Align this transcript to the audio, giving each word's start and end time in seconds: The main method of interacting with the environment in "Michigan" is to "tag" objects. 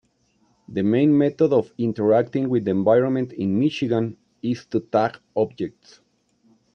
The 0.67 0.81
main 0.81 1.15
method 1.15 1.53
of 1.53 1.71
interacting 1.77 2.49
with 2.49 2.65
the 2.65 2.71
environment 2.71 3.33
in 3.33 3.59
"Michigan" 3.59 4.17
is 4.41 4.65
to 4.71 4.79
"tag" 4.79 5.19
objects. 5.35 6.01